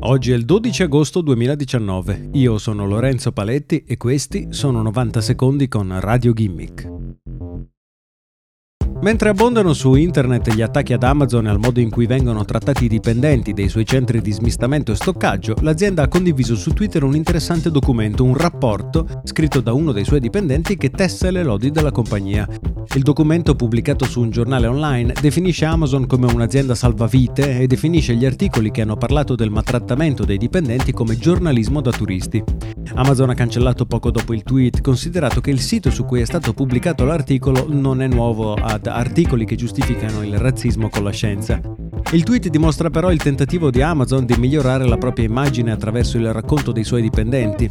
Oggi 0.00 0.30
è 0.30 0.36
il 0.36 0.44
12 0.44 0.84
agosto 0.84 1.20
2019, 1.22 2.30
io 2.34 2.58
sono 2.58 2.86
Lorenzo 2.86 3.32
Paletti 3.32 3.82
e 3.84 3.96
questi 3.96 4.46
sono 4.50 4.80
90 4.80 5.20
secondi 5.20 5.66
con 5.66 5.98
Radio 5.98 6.32
Gimmick. 6.32 6.88
Mentre 9.00 9.28
abbondano 9.28 9.72
su 9.72 9.94
internet 9.94 10.54
gli 10.54 10.62
attacchi 10.62 10.92
ad 10.92 11.02
Amazon 11.02 11.46
e 11.46 11.50
al 11.50 11.58
modo 11.58 11.80
in 11.80 11.90
cui 11.90 12.06
vengono 12.06 12.44
trattati 12.44 12.84
i 12.84 12.88
dipendenti 12.88 13.52
dei 13.52 13.68
suoi 13.68 13.84
centri 13.84 14.20
di 14.20 14.30
smistamento 14.30 14.92
e 14.92 14.94
stoccaggio, 14.94 15.56
l'azienda 15.62 16.04
ha 16.04 16.08
condiviso 16.08 16.54
su 16.54 16.72
Twitter 16.72 17.02
un 17.02 17.16
interessante 17.16 17.68
documento, 17.70 18.22
un 18.22 18.36
rapporto 18.36 19.20
scritto 19.24 19.60
da 19.60 19.72
uno 19.72 19.90
dei 19.90 20.04
suoi 20.04 20.20
dipendenti 20.20 20.76
che 20.76 20.90
tesse 20.90 21.32
le 21.32 21.42
lodi 21.42 21.72
della 21.72 21.90
compagnia. 21.90 22.48
Il 22.94 23.02
documento 23.02 23.54
pubblicato 23.54 24.06
su 24.06 24.20
un 24.20 24.30
giornale 24.30 24.66
online 24.66 25.12
definisce 25.20 25.66
Amazon 25.66 26.06
come 26.06 26.32
un'azienda 26.32 26.74
salvavite 26.74 27.60
e 27.60 27.66
definisce 27.66 28.14
gli 28.14 28.24
articoli 28.24 28.70
che 28.70 28.80
hanno 28.80 28.96
parlato 28.96 29.34
del 29.34 29.50
maltrattamento 29.50 30.24
dei 30.24 30.38
dipendenti 30.38 30.92
come 30.92 31.16
giornalismo 31.18 31.82
da 31.82 31.90
turisti. 31.90 32.42
Amazon 32.94 33.30
ha 33.30 33.34
cancellato 33.34 33.84
poco 33.84 34.10
dopo 34.10 34.32
il 34.32 34.42
tweet, 34.42 34.80
considerato 34.80 35.40
che 35.40 35.50
il 35.50 35.60
sito 35.60 35.90
su 35.90 36.04
cui 36.06 36.22
è 36.22 36.24
stato 36.24 36.54
pubblicato 36.54 37.04
l'articolo 37.04 37.66
non 37.68 38.00
è 38.00 38.06
nuovo 38.06 38.54
ad 38.54 38.86
articoli 38.86 39.44
che 39.44 39.56
giustificano 39.56 40.22
il 40.22 40.38
razzismo 40.38 40.88
con 40.88 41.04
la 41.04 41.12
scienza. 41.12 41.60
Il 42.12 42.22
tweet 42.22 42.48
dimostra 42.48 42.88
però 42.88 43.12
il 43.12 43.22
tentativo 43.22 43.70
di 43.70 43.82
Amazon 43.82 44.24
di 44.24 44.34
migliorare 44.38 44.88
la 44.88 44.96
propria 44.96 45.26
immagine 45.26 45.72
attraverso 45.72 46.16
il 46.16 46.32
racconto 46.32 46.72
dei 46.72 46.84
suoi 46.84 47.02
dipendenti. 47.02 47.68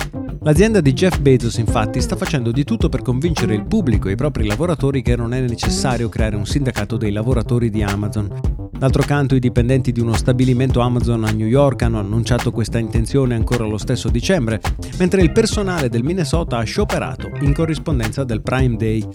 L'azienda 0.47 0.79
di 0.79 0.93
Jeff 0.93 1.19
Bezos 1.19 1.57
infatti 1.57 1.99
sta 1.99 2.15
facendo 2.15 2.53
di 2.53 2.63
tutto 2.63 2.87
per 2.87 3.01
convincere 3.01 3.53
il 3.53 3.65
pubblico 3.65 4.07
e 4.07 4.13
i 4.13 4.15
propri 4.15 4.47
lavoratori 4.47 5.01
che 5.01 5.17
non 5.17 5.33
è 5.33 5.41
necessario 5.41 6.07
creare 6.07 6.37
un 6.37 6.45
sindacato 6.45 6.95
dei 6.95 7.11
lavoratori 7.11 7.69
di 7.69 7.83
Amazon. 7.83 8.69
D'altro 8.71 9.03
canto 9.03 9.35
i 9.35 9.41
dipendenti 9.41 9.91
di 9.91 9.99
uno 9.99 10.13
stabilimento 10.13 10.79
Amazon 10.79 11.25
a 11.25 11.31
New 11.31 11.47
York 11.47 11.81
hanno 11.81 11.99
annunciato 11.99 12.51
questa 12.51 12.77
intenzione 12.77 13.35
ancora 13.35 13.65
lo 13.65 13.77
stesso 13.77 14.07
dicembre, 14.07 14.61
mentre 14.99 15.21
il 15.21 15.33
personale 15.33 15.89
del 15.89 16.03
Minnesota 16.03 16.59
ha 16.59 16.63
scioperato 16.63 17.29
in 17.41 17.53
corrispondenza 17.53 18.23
del 18.23 18.41
Prime 18.41 18.77
Day. 18.77 19.05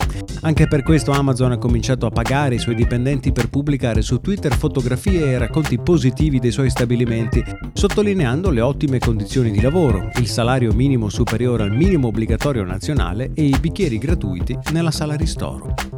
Anche 0.44 0.66
per 0.66 0.82
questo 0.82 1.12
Amazon 1.12 1.52
ha 1.52 1.58
cominciato 1.58 2.04
a 2.04 2.10
pagare 2.10 2.56
i 2.56 2.58
suoi 2.58 2.74
dipendenti 2.74 3.30
per 3.30 3.48
pubblicare 3.48 4.02
su 4.02 4.20
Twitter 4.20 4.52
fotografie 4.52 5.26
e 5.26 5.38
racconti 5.38 5.78
positivi 5.78 6.40
dei 6.40 6.50
suoi 6.50 6.68
stabilimenti, 6.68 7.42
sottolineando 7.72 8.50
le 8.50 8.60
ottime 8.60 8.98
condizioni 8.98 9.52
di 9.52 9.60
lavoro, 9.60 10.10
il 10.16 10.26
salario 10.26 10.72
minimo 10.72 11.08
superiore 11.08 11.62
al 11.62 11.76
minimo 11.76 12.08
obbligatorio 12.08 12.64
nazionale 12.64 13.30
e 13.34 13.44
i 13.44 13.56
bicchieri 13.60 13.98
gratuiti 13.98 14.58
nella 14.72 14.90
sala 14.90 15.14
ristoro. 15.14 15.91